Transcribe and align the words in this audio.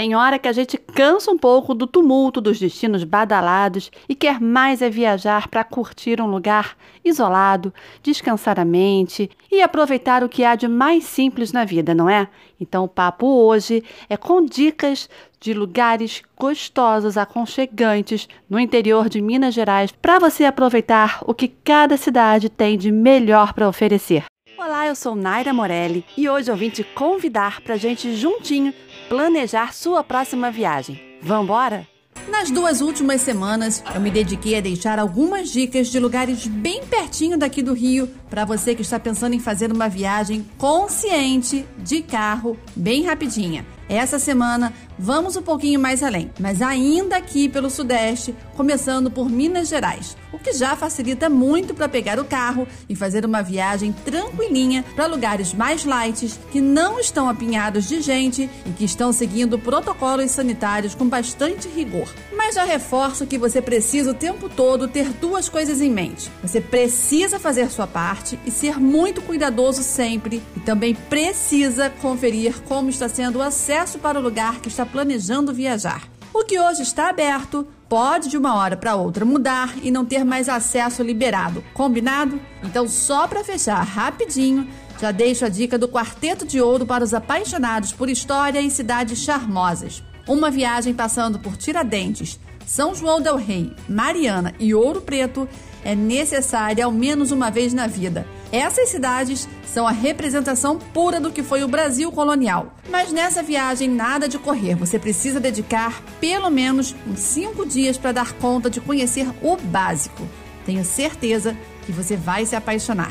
Tem 0.00 0.14
hora 0.14 0.38
que 0.38 0.48
a 0.48 0.52
gente 0.52 0.78
cansa 0.78 1.30
um 1.30 1.36
pouco 1.36 1.74
do 1.74 1.86
tumulto 1.86 2.40
dos 2.40 2.58
destinos 2.58 3.04
badalados 3.04 3.90
e 4.08 4.14
quer 4.14 4.40
mais 4.40 4.80
é 4.80 4.88
viajar 4.88 5.46
para 5.46 5.62
curtir 5.62 6.22
um 6.22 6.26
lugar 6.26 6.74
isolado, 7.04 7.70
descansar 8.02 8.58
a 8.58 8.64
mente 8.64 9.30
e 9.52 9.60
aproveitar 9.60 10.24
o 10.24 10.28
que 10.30 10.42
há 10.42 10.54
de 10.54 10.66
mais 10.66 11.04
simples 11.04 11.52
na 11.52 11.66
vida, 11.66 11.94
não 11.94 12.08
é? 12.08 12.28
Então 12.58 12.84
o 12.84 12.88
papo 12.88 13.26
hoje 13.26 13.84
é 14.08 14.16
com 14.16 14.42
dicas 14.42 15.06
de 15.38 15.52
lugares 15.52 16.22
gostosos, 16.34 17.18
aconchegantes 17.18 18.26
no 18.48 18.58
interior 18.58 19.06
de 19.06 19.20
Minas 19.20 19.52
Gerais 19.52 19.92
para 19.92 20.18
você 20.18 20.46
aproveitar 20.46 21.22
o 21.26 21.34
que 21.34 21.46
cada 21.46 21.98
cidade 21.98 22.48
tem 22.48 22.78
de 22.78 22.90
melhor 22.90 23.52
para 23.52 23.68
oferecer. 23.68 24.24
Olá, 24.56 24.86
eu 24.86 24.94
sou 24.94 25.14
Naira 25.14 25.52
Morelli 25.52 26.04
e 26.16 26.26
hoje 26.26 26.50
eu 26.50 26.56
vim 26.56 26.70
te 26.70 26.84
convidar 26.84 27.60
para 27.60 27.76
gente 27.76 28.14
juntinho 28.16 28.72
planejar 29.10 29.74
sua 29.74 30.04
próxima 30.04 30.52
viagem. 30.52 31.18
Vambora? 31.20 31.84
Nas 32.28 32.48
duas 32.48 32.80
últimas 32.80 33.20
semanas, 33.20 33.82
eu 33.92 34.00
me 34.00 34.08
dediquei 34.08 34.56
a 34.56 34.60
deixar 34.60 35.00
algumas 35.00 35.50
dicas 35.50 35.88
de 35.88 35.98
lugares 35.98 36.46
bem 36.46 36.86
pertinho 36.86 37.36
daqui 37.36 37.60
do 37.60 37.74
Rio 37.74 38.08
para 38.30 38.44
você 38.44 38.72
que 38.72 38.82
está 38.82 39.00
pensando 39.00 39.34
em 39.34 39.40
fazer 39.40 39.72
uma 39.72 39.88
viagem 39.88 40.48
consciente 40.56 41.66
de 41.78 42.02
carro, 42.02 42.56
bem 42.76 43.02
rapidinha. 43.02 43.66
Essa 43.90 44.20
semana 44.20 44.72
vamos 44.96 45.34
um 45.36 45.42
pouquinho 45.42 45.80
mais 45.80 46.00
além, 46.00 46.30
mas 46.38 46.62
ainda 46.62 47.16
aqui 47.16 47.48
pelo 47.48 47.68
Sudeste, 47.68 48.32
começando 48.54 49.10
por 49.10 49.28
Minas 49.28 49.66
Gerais, 49.66 50.16
o 50.32 50.38
que 50.38 50.52
já 50.52 50.76
facilita 50.76 51.28
muito 51.28 51.74
para 51.74 51.88
pegar 51.88 52.20
o 52.20 52.24
carro 52.24 52.68
e 52.88 52.94
fazer 52.94 53.26
uma 53.26 53.42
viagem 53.42 53.90
tranquilinha 53.92 54.84
para 54.94 55.06
lugares 55.06 55.52
mais 55.52 55.84
light, 55.84 56.38
que 56.52 56.60
não 56.60 57.00
estão 57.00 57.28
apinhados 57.28 57.88
de 57.88 58.00
gente 58.00 58.48
e 58.64 58.70
que 58.70 58.84
estão 58.84 59.12
seguindo 59.12 59.58
protocolos 59.58 60.30
sanitários 60.30 60.94
com 60.94 61.08
bastante 61.08 61.66
rigor. 61.66 62.08
Mas 62.50 62.56
já 62.56 62.64
reforço 62.64 63.28
que 63.28 63.38
você 63.38 63.62
precisa 63.62 64.10
o 64.10 64.14
tempo 64.14 64.48
todo 64.48 64.88
ter 64.88 65.10
duas 65.10 65.48
coisas 65.48 65.80
em 65.80 65.88
mente. 65.88 66.28
Você 66.42 66.60
precisa 66.60 67.38
fazer 67.38 67.70
sua 67.70 67.86
parte 67.86 68.36
e 68.44 68.50
ser 68.50 68.80
muito 68.80 69.22
cuidadoso 69.22 69.84
sempre, 69.84 70.42
e 70.56 70.58
também 70.58 70.92
precisa 70.92 71.88
conferir 71.88 72.60
como 72.62 72.90
está 72.90 73.08
sendo 73.08 73.38
o 73.38 73.42
acesso 73.42 74.00
para 74.00 74.18
o 74.18 74.22
lugar 74.22 74.58
que 74.58 74.66
está 74.66 74.84
planejando 74.84 75.54
viajar. 75.54 76.08
O 76.34 76.42
que 76.42 76.58
hoje 76.58 76.82
está 76.82 77.08
aberto 77.08 77.64
pode 77.88 78.28
de 78.28 78.36
uma 78.36 78.56
hora 78.56 78.76
para 78.76 78.96
outra 78.96 79.24
mudar 79.24 79.72
e 79.80 79.88
não 79.92 80.04
ter 80.04 80.24
mais 80.24 80.48
acesso 80.48 81.04
liberado. 81.04 81.62
Combinado? 81.72 82.40
Então, 82.64 82.88
só 82.88 83.28
para 83.28 83.44
fechar 83.44 83.80
rapidinho, 83.80 84.66
já 85.00 85.12
deixo 85.12 85.44
a 85.44 85.48
dica 85.48 85.78
do 85.78 85.88
Quarteto 85.88 86.44
de 86.44 86.60
Ouro 86.60 86.84
para 86.84 87.04
os 87.04 87.14
apaixonados 87.14 87.92
por 87.92 88.10
história 88.10 88.60
e 88.60 88.72
cidades 88.72 89.20
charmosas. 89.20 90.02
Uma 90.30 90.48
viagem 90.48 90.94
passando 90.94 91.40
por 91.40 91.56
Tiradentes, 91.56 92.38
São 92.64 92.94
João 92.94 93.20
del 93.20 93.34
Rei, 93.34 93.72
Mariana 93.88 94.54
e 94.60 94.72
Ouro 94.72 95.00
Preto 95.00 95.48
é 95.84 95.92
necessária 95.92 96.84
ao 96.84 96.92
menos 96.92 97.32
uma 97.32 97.50
vez 97.50 97.74
na 97.74 97.88
vida. 97.88 98.24
Essas 98.52 98.90
cidades 98.90 99.48
são 99.66 99.88
a 99.88 99.90
representação 99.90 100.78
pura 100.78 101.18
do 101.18 101.32
que 101.32 101.42
foi 101.42 101.64
o 101.64 101.68
Brasil 101.68 102.12
colonial. 102.12 102.76
Mas 102.88 103.10
nessa 103.10 103.42
viagem, 103.42 103.88
nada 103.88 104.28
de 104.28 104.38
correr. 104.38 104.76
Você 104.76 105.00
precisa 105.00 105.40
dedicar 105.40 106.00
pelo 106.20 106.48
menos 106.48 106.94
uns 107.08 107.18
cinco 107.18 107.66
dias 107.66 107.98
para 107.98 108.12
dar 108.12 108.32
conta 108.34 108.70
de 108.70 108.80
conhecer 108.80 109.26
o 109.42 109.56
básico. 109.56 110.22
Tenho 110.64 110.84
certeza 110.84 111.56
que 111.84 111.90
você 111.90 112.16
vai 112.16 112.46
se 112.46 112.54
apaixonar. 112.54 113.10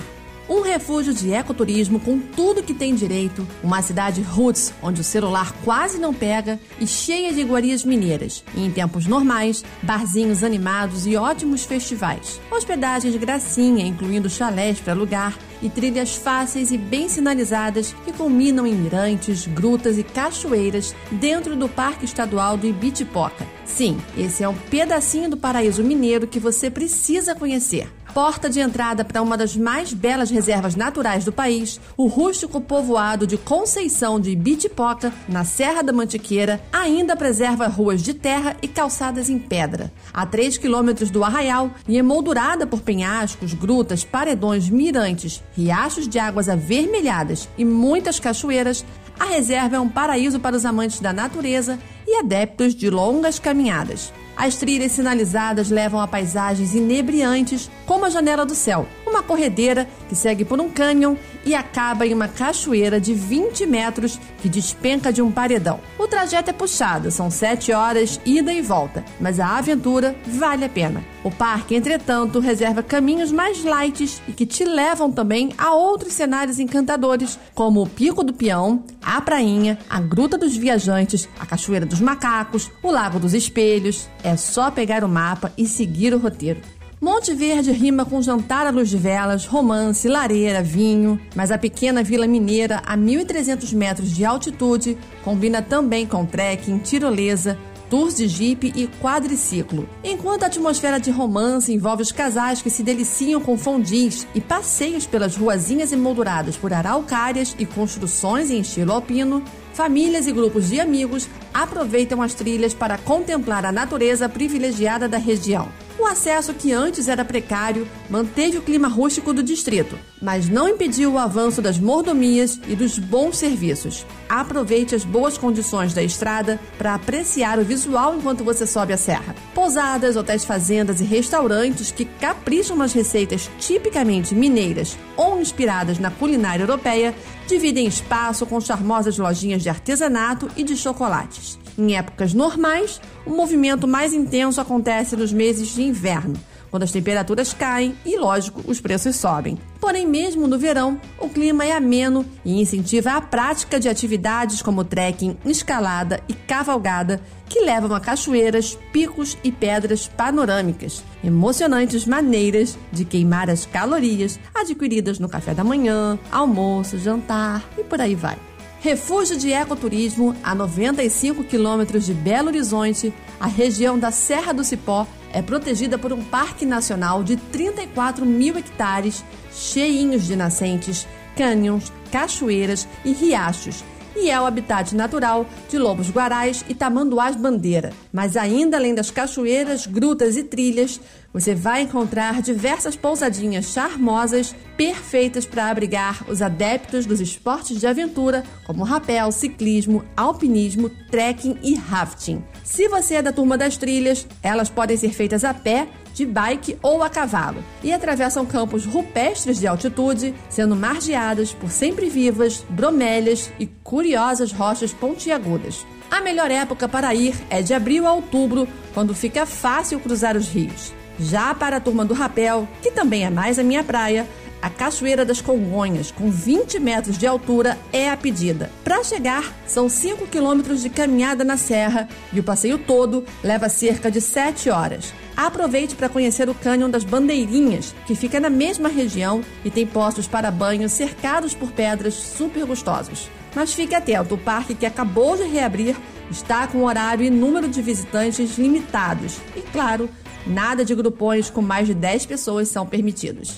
Um 0.50 0.62
refúgio 0.62 1.14
de 1.14 1.32
ecoturismo 1.32 2.00
com 2.00 2.18
tudo 2.18 2.64
que 2.64 2.74
tem 2.74 2.96
direito, 2.96 3.48
uma 3.64 3.84
cidade 3.84 4.20
roots 4.24 4.74
onde 4.82 5.00
o 5.00 5.04
celular 5.04 5.54
quase 5.64 6.00
não 6.00 6.12
pega 6.12 6.60
e 6.80 6.88
cheia 6.88 7.32
de 7.32 7.40
iguarias 7.40 7.86
mineiras. 7.86 8.44
E 8.56 8.66
em 8.66 8.72
tempos 8.72 9.06
normais, 9.06 9.64
barzinhos 9.84 10.44
animados 10.44 11.06
e 11.06 11.16
ótimos 11.16 11.66
festivais. 11.66 12.42
Hospedagem 12.50 13.12
de 13.12 13.20
gracinha, 13.20 13.86
incluindo 13.86 14.28
chalés 14.28 14.80
para 14.80 14.94
alugar 14.94 15.38
e 15.62 15.70
trilhas 15.70 16.16
fáceis 16.16 16.72
e 16.72 16.80
bem 16.80 17.08
sinalizadas 17.08 17.94
que 18.04 18.12
culminam 18.12 18.66
em 18.66 18.74
mirantes, 18.74 19.46
grutas 19.46 20.00
e 20.00 20.04
cachoeiras 20.04 20.96
dentro 21.12 21.56
do 21.56 21.70
Parque 21.70 22.06
Estadual 22.06 22.58
do 22.58 22.66
Ibitipoca. 22.66 23.46
Sim, 23.66 24.00
esse 24.18 24.44
é 24.44 24.50
um 24.50 24.56
pedacinho 24.56 25.30
do 25.30 25.38
paraíso 25.38 25.84
mineiro 25.84 26.26
que 26.26 26.40
você 26.40 26.72
precisa 26.72 27.36
conhecer 27.36 27.88
porta 28.14 28.50
de 28.50 28.60
entrada 28.60 29.06
para 29.06 29.22
uma 29.22 29.38
das 29.38 29.56
mais 29.56 29.94
belas 29.94 30.30
reservas 30.30 30.76
naturais 30.76 31.24
do 31.24 31.32
país, 31.32 31.80
o 31.96 32.08
rústico 32.08 32.60
povoado 32.60 33.28
de 33.28 33.38
Conceição 33.38 34.20
de 34.20 34.32
Ibitipoca, 34.32 35.14
na 35.28 35.44
Serra 35.44 35.82
da 35.82 35.94
Mantiqueira, 35.94 36.62
ainda 36.72 37.16
preserva 37.16 37.68
ruas 37.68 38.02
de 38.02 38.14
terra 38.14 38.58
e 38.62 38.68
calçadas 38.68 39.30
em 39.30 39.38
pedra. 39.38 39.92
A 40.14 40.26
3 40.26 40.58
quilômetros 40.58 41.12
do 41.12 41.24
arraial 41.24 41.72
e 41.88 41.98
emoldurada 41.98 42.66
por 42.66 42.82
penhascos, 42.82 43.54
grutas, 43.54 44.04
paredões, 44.04 44.70
mirantes, 44.70 45.44
riachos 45.56 46.08
de 46.08 46.20
águas 46.20 46.50
avermelhadas 46.50 47.48
e 47.58 47.64
muitas 47.64 48.20
cachoeiras, 48.20 48.84
a 49.20 49.26
reserva 49.26 49.76
é 49.76 49.80
um 49.80 49.90
paraíso 49.90 50.40
para 50.40 50.56
os 50.56 50.66
amantes 50.66 51.00
da 51.00 51.12
natureza 51.12 51.78
e 52.08 52.18
adeptos 52.20 52.74
de 52.74 52.90
longas 52.90 53.38
caminhadas. 53.38 54.12
As 54.40 54.56
trilhas 54.56 54.94
sinalizadas 54.94 55.70
levam 55.70 56.00
a 56.00 56.08
paisagens 56.08 56.74
inebriantes, 56.74 57.70
como 57.86 58.06
a 58.06 58.10
Janela 58.10 58.46
do 58.46 58.56
Céu, 58.56 58.88
uma 59.06 59.22
corredeira 59.22 59.86
que 60.08 60.16
segue 60.16 60.46
por 60.46 60.62
um 60.62 60.70
cânion 60.70 61.18
e 61.46 61.56
acaba 61.56 62.06
em 62.06 62.14
uma 62.14 62.28
cachoeira 62.28 63.00
de 63.00 63.14
20 63.14 63.66
metros 63.66 64.20
que 64.42 64.50
despenca 64.50 65.12
de 65.12 65.22
um 65.22 65.32
paredão. 65.32 65.80
O 65.98 66.08
trajeto 66.08 66.50
é 66.50 66.54
puxado, 66.54 67.12
são 67.12 67.30
7 67.30 67.72
horas 67.72 68.20
ida 68.26 68.54
e 68.54 68.62
volta, 68.62 69.04
mas 69.20 69.40
a 69.40 69.58
aventura 69.58 70.16
vale 70.26 70.66
a 70.66 70.70
pena. 70.70 71.04
O 71.24 71.32
parque, 71.32 71.76
entretanto, 71.76 72.40
reserva 72.40 72.82
caminhos 72.82 73.32
mais 73.32 73.64
light 73.64 74.22
e 74.28 74.32
que 74.32 74.46
te 74.46 74.64
levam 74.64 75.12
também 75.12 75.52
a 75.58 75.74
outros 75.74 76.14
cenários 76.14 76.60
encantadores, 76.60 77.38
como 77.54 77.82
o 77.82 77.90
Pico 77.90 78.24
do 78.24 78.34
Peão, 78.34 78.84
a 79.02 79.20
Prainha, 79.20 79.78
a 79.90 80.00
Gruta 80.00 80.38
dos 80.38 80.56
Viajantes, 80.56 81.28
a 81.40 81.46
Cachoeira 81.46 81.86
dos 81.86 82.00
Macacos, 82.00 82.72
o 82.82 82.92
Lago 82.92 83.20
dos 83.20 83.34
Espelhos. 83.34 84.08
É 84.24 84.38
só 84.38 84.72
pegar 84.72 85.04
o 85.04 85.10
mapa 85.10 85.52
e 85.58 85.68
seguir 85.68 86.14
o 86.14 86.20
roteiro. 86.20 86.62
Monte 87.02 87.34
Verde 87.34 87.72
rima 87.72 88.04
com 88.04 88.22
jantar 88.22 88.68
à 88.68 88.72
luz 88.72 88.90
de 88.90 88.98
velas, 88.98 89.46
romance, 89.46 90.06
lareira, 90.06 90.62
vinho, 90.62 91.18
mas 91.34 91.50
a 91.50 91.58
pequena 91.58 92.04
vila 92.04 92.28
mineira, 92.28 92.82
a 92.86 92.98
1.300 92.98 93.74
metros 93.74 94.14
de 94.14 94.26
altitude, 94.26 94.98
combina 95.24 95.62
também 95.62 96.06
com 96.06 96.26
trekking, 96.26 96.80
tirolesa, 96.80 97.58
tours 97.90 98.18
de 98.18 98.28
jipe 98.28 98.74
e 98.76 98.86
quadriciclo. 99.02 99.88
Enquanto 100.04 100.44
a 100.44 100.48
atmosfera 100.48 101.00
de 101.00 101.10
romance 101.10 101.72
envolve 101.72 102.02
os 102.02 102.12
casais 102.12 102.62
que 102.62 102.70
se 102.70 102.84
deliciam 102.84 103.40
com 103.40 103.58
fondis 103.58 104.28
e 104.36 104.42
passeios 104.42 105.08
pelas 105.08 105.38
ruazinhas 105.38 105.94
emolduradas 105.94 106.58
por 106.58 106.74
araucárias 106.74 107.56
e 107.58 107.66
construções 107.66 108.52
em 108.52 108.60
estilo 108.60 108.92
alpino, 108.92 109.42
famílias 109.74 110.28
e 110.28 110.34
grupos 110.34 110.68
de 110.68 110.82
amigos 110.82 111.30
aproveitam 111.54 112.22
as 112.22 112.34
trilhas 112.34 112.74
para 112.74 112.98
contemplar 112.98 113.64
a 113.64 113.72
natureza 113.72 114.28
privilegiada 114.28 115.08
da 115.08 115.18
região. 115.18 115.70
O 116.00 116.06
acesso, 116.06 116.54
que 116.54 116.72
antes 116.72 117.10
era 117.10 117.26
precário, 117.26 117.86
manteve 118.10 118.58
o 118.58 118.62
clima 118.62 118.88
rústico 118.88 119.34
do 119.34 119.44
distrito, 119.44 120.00
mas 120.22 120.48
não 120.48 120.70
impediu 120.70 121.12
o 121.12 121.18
avanço 121.18 121.62
das 121.62 121.78
mordomias 121.78 122.58
e 122.70 122.76
dos 122.76 122.98
bons 122.98 123.36
serviços. 123.38 124.06
Aproveite 124.30 124.96
as 124.96 125.04
boas 125.04 125.38
condições 125.38 125.94
da 125.94 126.02
estrada 126.02 126.58
para 126.78 126.94
apreciar 126.94 127.60
o 127.60 127.66
visual 127.66 128.16
enquanto 128.16 128.46
você 128.46 128.66
sobe 128.66 128.94
a 128.94 128.98
serra. 128.98 129.36
Pousadas, 129.54 130.16
hotéis 130.16 130.46
fazendas 130.46 131.02
e 131.02 131.04
restaurantes 131.04 131.92
que 131.92 132.06
capricham 132.06 132.78
nas 132.78 132.94
receitas 132.94 133.52
tipicamente 133.60 134.34
mineiras 134.34 134.98
ou 135.18 135.42
inspiradas 135.42 136.00
na 136.00 136.10
culinária 136.10 136.64
europeia 136.64 137.14
dividem 137.46 137.88
espaço 137.88 138.46
com 138.46 138.62
charmosas 138.62 139.18
lojinhas 139.18 139.62
de 139.62 139.68
artesanato 139.68 140.50
e 140.56 140.64
de 140.64 140.78
chocolates. 140.78 141.60
Em 141.80 141.96
épocas 141.96 142.34
normais, 142.34 143.00
o 143.26 143.30
movimento 143.30 143.88
mais 143.88 144.12
intenso 144.12 144.60
acontece 144.60 145.16
nos 145.16 145.32
meses 145.32 145.70
de 145.70 145.82
inverno, 145.82 146.34
quando 146.70 146.84
as 146.84 146.92
temperaturas 146.92 147.54
caem 147.54 147.96
e, 148.06 148.18
lógico, 148.18 148.62
os 148.68 148.82
preços 148.82 149.16
sobem. 149.16 149.58
Porém, 149.80 150.06
mesmo 150.06 150.46
no 150.46 150.60
verão, 150.60 151.00
o 151.18 151.30
clima 151.30 151.64
é 151.64 151.72
ameno 151.72 152.26
e 152.44 152.60
incentiva 152.60 153.12
a 153.12 153.22
prática 153.22 153.80
de 153.80 153.88
atividades 153.88 154.62
como 154.62 154.84
trekking, 154.84 155.38
escalada 155.46 156.20
e 156.28 156.34
cavalgada, 156.34 157.22
que 157.48 157.62
levam 157.62 157.96
a 157.96 158.02
cachoeiras, 158.02 158.78
picos 158.92 159.38
e 159.42 159.50
pedras 159.50 160.06
panorâmicas, 160.06 161.02
emocionantes 161.24 162.06
maneiras 162.06 162.78
de 162.92 163.06
queimar 163.06 163.50
as 163.50 163.66
calorias 163.66 164.38
adquiridas 164.54 165.18
no 165.18 165.30
café 165.30 165.54
da 165.54 165.64
manhã, 165.64 166.20
almoço, 166.30 167.00
jantar 167.00 167.64
e 167.78 167.86
por 167.86 168.02
aí 168.02 168.16
vai. 168.16 168.49
Refúgio 168.82 169.38
de 169.38 169.52
ecoturismo 169.52 170.34
a 170.42 170.56
95 170.56 171.44
quilômetros 171.44 172.06
de 172.06 172.14
Belo 172.14 172.48
Horizonte, 172.48 173.14
a 173.38 173.46
região 173.46 174.00
da 174.00 174.10
Serra 174.10 174.54
do 174.54 174.64
Cipó 174.64 175.06
é 175.34 175.42
protegida 175.42 175.98
por 175.98 176.14
um 176.14 176.24
parque 176.24 176.66
nacional 176.66 177.22
de 177.22 177.36
34 177.36 178.26
mil 178.26 178.58
hectares, 178.58 179.24
cheinhos 179.52 180.26
de 180.26 180.34
nascentes, 180.34 181.06
cânions, 181.36 181.92
cachoeiras 182.10 182.88
e 183.04 183.12
riachos, 183.12 183.84
e 184.20 184.30
é 184.30 184.40
o 184.40 184.46
habitat 184.46 184.94
natural 184.96 185.46
de 185.70 185.78
lobos 185.78 186.10
guarais 186.10 186.64
e 186.68 186.76
tamanduás 186.76 187.36
bandeira. 187.36 187.94
Mas 188.12 188.36
ainda 188.36 188.78
além 188.78 188.94
das 188.94 189.10
cachoeiras, 189.10 189.86
grutas 189.86 190.36
e 190.36 190.44
trilhas, 190.44 191.00
você 191.32 191.56
vai 191.56 191.84
encontrar 191.84 192.42
diversas 192.42 192.96
pousadinhas 192.96 193.72
charmosas, 193.72 194.54
perfeitas 194.76 195.46
para 195.46 195.70
abrigar 195.70 196.26
os 196.28 196.42
adeptos 196.42 197.06
dos 197.06 197.22
esportes 197.22 197.80
de 197.80 197.88
aventura, 197.88 198.44
como 198.66 198.84
rapel, 198.84 199.32
ciclismo, 199.32 200.04
alpinismo, 200.18 200.90
trekking 201.10 201.58
e 201.62 201.76
rafting. 201.76 202.44
Se 202.64 202.88
você 202.88 203.16
é 203.16 203.22
da 203.22 203.32
turma 203.32 203.58
das 203.58 203.78
trilhas, 203.78 204.28
elas 204.44 204.70
podem 204.70 204.98
ser 204.98 205.14
feitas 205.14 205.44
a 205.44 205.54
pé 205.54 205.88
de 206.20 206.26
bike 206.26 206.78
ou 206.82 207.02
a 207.02 207.10
cavalo 207.10 207.64
e 207.82 207.94
atravessam 207.94 208.46
campos 208.46 208.86
rupestres 208.86 209.58
de 209.58 209.66
altitude, 209.66 210.36
sendo 210.50 210.76
margeadas 210.76 211.54
por 211.54 211.72
sempre 211.72 212.10
vivas, 212.10 212.66
bromélias 212.70 213.50
e 213.58 213.66
curiosas 213.66 214.52
rochas 214.52 214.92
pontiagudas. 214.92 215.86
A 216.12 216.20
melhor 216.20 216.52
época 216.52 216.90
para 216.90 217.16
ir 217.16 217.36
é 217.50 217.62
de 217.62 217.74
abril 217.74 218.06
a 218.06 218.12
outubro, 218.12 218.68
quando 218.94 219.16
fica 219.16 219.46
fácil 219.46 220.00
cruzar 220.02 220.36
os 220.36 220.50
rios. 220.50 220.94
Já 221.18 221.56
para 221.56 221.78
a 221.78 221.80
turma 221.80 222.04
do 222.04 222.14
rapel, 222.14 222.68
que 222.82 222.92
também 222.92 223.24
é 223.24 223.30
mais 223.30 223.58
a 223.58 223.64
minha 223.64 223.84
praia, 223.84 224.28
a 224.62 224.70
Cachoeira 224.70 225.26
das 225.26 225.42
Congonhas, 225.42 226.12
com 226.12 226.30
20 226.30 226.80
metros 226.80 227.18
de 227.18 227.26
altura, 227.26 227.78
é 227.94 228.10
a 228.10 228.18
pedida. 228.18 228.70
Para 228.84 229.04
chegar, 229.04 229.54
são 229.66 229.88
5 229.88 230.28
quilômetros 230.28 230.82
de 230.82 230.90
caminhada 230.90 231.44
na 231.44 231.58
serra 231.58 232.08
e 232.34 232.40
o 232.40 232.44
passeio 232.44 232.78
todo 232.78 233.24
leva 233.44 233.70
cerca 233.70 234.12
de 234.12 234.20
7 234.20 234.70
horas. 234.70 235.14
Aproveite 235.36 235.96
para 235.96 236.10
conhecer 236.10 236.50
o 236.50 236.54
Cânion 236.54 236.90
das 236.90 237.06
Bandeirinhas, 237.06 237.96
que 238.06 238.16
fica 238.16 238.40
na 238.40 238.50
mesma 238.50 238.90
região 238.90 239.42
e 239.64 239.72
tem 239.72 239.88
postos 239.88 240.28
para 240.28 240.52
banho 240.52 240.90
cercados 240.90 241.54
por 241.54 241.72
pedras 241.72 242.14
super 242.14 242.66
gostosos. 242.66 243.30
Mas 243.56 243.74
fique 243.74 243.96
atento, 243.96 244.36
o 244.36 244.38
parque 244.38 244.76
que 244.76 244.86
acabou 244.86 245.38
de 245.38 245.44
reabrir 245.44 245.96
está 246.30 246.68
com 246.68 246.84
horário 246.84 247.26
e 247.26 247.30
número 247.30 247.68
de 247.68 247.82
visitantes 247.82 248.58
limitados. 248.58 249.38
E 249.56 249.62
claro, 249.62 250.10
nada 250.46 250.86
de 250.86 250.94
grupões 250.94 251.50
com 251.50 251.62
mais 251.62 251.88
de 251.88 251.94
10 251.94 252.26
pessoas 252.26 252.68
são 252.68 252.86
permitidos. 252.86 253.58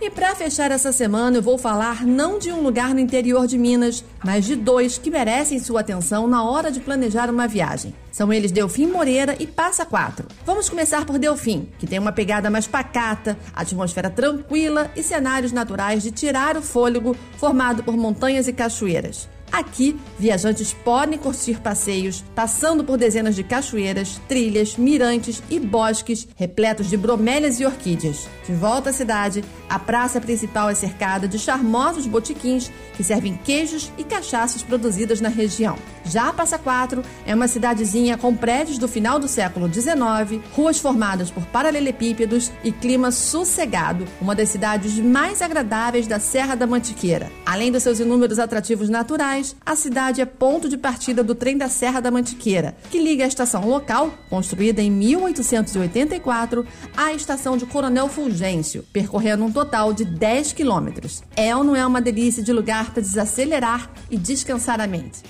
E 0.00 0.08
para 0.10 0.32
fechar 0.36 0.70
essa 0.70 0.92
semana, 0.92 1.38
eu 1.38 1.42
vou 1.42 1.58
falar 1.58 2.06
não 2.06 2.38
de 2.38 2.52
um 2.52 2.62
lugar 2.62 2.94
no 2.94 3.00
interior 3.00 3.48
de 3.48 3.58
Minas, 3.58 4.04
mas 4.24 4.44
de 4.44 4.54
dois 4.54 4.96
que 4.96 5.10
merecem 5.10 5.58
sua 5.58 5.80
atenção 5.80 6.28
na 6.28 6.44
hora 6.44 6.70
de 6.70 6.78
planejar 6.78 7.28
uma 7.28 7.48
viagem. 7.48 7.92
São 8.12 8.32
eles 8.32 8.52
Delfim 8.52 8.86
Moreira 8.86 9.34
e 9.40 9.46
Passa 9.46 9.84
Quatro. 9.84 10.28
Vamos 10.46 10.68
começar 10.68 11.04
por 11.04 11.18
Delfim, 11.18 11.68
que 11.80 11.86
tem 11.86 11.98
uma 11.98 12.12
pegada 12.12 12.48
mais 12.48 12.68
pacata, 12.68 13.36
atmosfera 13.52 14.08
tranquila 14.08 14.88
e 14.94 15.02
cenários 15.02 15.50
naturais 15.50 16.04
de 16.04 16.12
tirar 16.12 16.56
o 16.56 16.62
fôlego, 16.62 17.16
formado 17.36 17.82
por 17.82 17.96
montanhas 17.96 18.46
e 18.46 18.52
cachoeiras. 18.52 19.28
Aqui, 19.58 19.98
viajantes 20.16 20.72
podem 20.72 21.18
curtir 21.18 21.60
passeios 21.60 22.22
passando 22.32 22.84
por 22.84 22.96
dezenas 22.96 23.34
de 23.34 23.42
cachoeiras, 23.42 24.20
trilhas, 24.28 24.76
mirantes 24.76 25.42
e 25.50 25.58
bosques 25.58 26.28
repletos 26.36 26.88
de 26.88 26.96
bromélias 26.96 27.58
e 27.58 27.66
orquídeas. 27.66 28.28
De 28.46 28.52
volta 28.52 28.90
à 28.90 28.92
cidade, 28.92 29.42
a 29.68 29.76
praça 29.76 30.20
principal 30.20 30.70
é 30.70 30.76
cercada 30.76 31.26
de 31.26 31.40
charmosos 31.40 32.06
botiquins 32.06 32.70
que 32.94 33.02
servem 33.02 33.36
queijos 33.36 33.90
e 33.98 34.04
cachaças 34.04 34.62
produzidas 34.62 35.20
na 35.20 35.28
região. 35.28 35.76
Já 36.04 36.32
Passa 36.32 36.56
Quatro 36.56 37.02
é 37.26 37.34
uma 37.34 37.48
cidadezinha 37.48 38.16
com 38.16 38.34
prédios 38.34 38.78
do 38.78 38.88
final 38.88 39.18
do 39.18 39.28
século 39.28 39.70
XIX, 39.70 40.40
ruas 40.54 40.78
formadas 40.78 41.30
por 41.30 41.44
paralelepípedos 41.46 42.50
e 42.64 42.72
clima 42.72 43.10
sossegado, 43.10 44.06
uma 44.20 44.34
das 44.34 44.48
cidades 44.48 44.98
mais 44.98 45.42
agradáveis 45.42 46.06
da 46.06 46.18
Serra 46.18 46.54
da 46.54 46.66
Mantiqueira. 46.66 47.30
Além 47.44 47.70
dos 47.70 47.82
seus 47.82 48.00
inúmeros 48.00 48.38
atrativos 48.38 48.88
naturais, 48.88 49.47
a 49.64 49.76
cidade 49.76 50.20
é 50.20 50.24
ponto 50.24 50.68
de 50.68 50.76
partida 50.76 51.22
do 51.22 51.34
trem 51.34 51.56
da 51.56 51.68
Serra 51.68 52.00
da 52.00 52.10
Mantiqueira, 52.10 52.76
que 52.90 52.98
liga 52.98 53.24
a 53.24 53.28
estação 53.28 53.68
local, 53.68 54.12
construída 54.30 54.82
em 54.82 54.90
1884, 54.90 56.66
à 56.96 57.12
estação 57.12 57.56
de 57.56 57.66
Coronel 57.66 58.08
Fulgêncio, 58.08 58.84
percorrendo 58.92 59.44
um 59.44 59.52
total 59.52 59.92
de 59.92 60.04
10 60.04 60.52
quilômetros. 60.52 61.22
É 61.36 61.54
ou 61.54 61.64
não 61.64 61.76
é 61.76 61.86
uma 61.86 62.00
delícia 62.00 62.42
de 62.42 62.52
lugar 62.52 62.92
para 62.92 63.02
desacelerar 63.02 63.90
e 64.10 64.16
descansar 64.16 64.80
a 64.80 64.86
mente? 64.86 65.22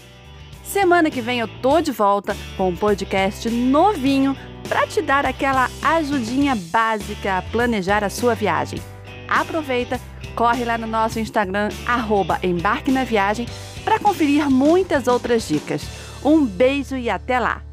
Semana 0.65 1.11
que 1.11 1.23
vem 1.23 1.41
eu 1.41 1.49
tô 1.63 1.81
de 1.81 1.91
volta 1.91 2.37
com 2.57 2.69
um 2.69 2.77
podcast 2.77 3.49
novinho 3.49 4.37
para 4.69 4.87
te 4.87 5.01
dar 5.01 5.25
aquela 5.25 5.71
ajudinha 5.83 6.55
básica 6.55 7.39
a 7.39 7.43
planejar 7.43 8.05
a 8.05 8.11
sua 8.11 8.35
viagem. 8.35 8.79
Aproveita, 9.27 9.99
corre 10.35 10.65
lá 10.65 10.77
no 10.77 10.87
nosso 10.87 11.19
Instagram, 11.19 11.71
arroba 11.87 12.39
Embarque 12.43 12.93
na 12.93 13.03
Viagem, 13.03 13.47
para 13.89 13.99
conferir 13.99 14.51
muitas 14.51 15.09
outras 15.09 15.49
dicas. 15.49 15.81
Um 16.23 16.45
beijo 16.45 16.95
e 16.95 17.09
até 17.09 17.41
lá! 17.41 17.68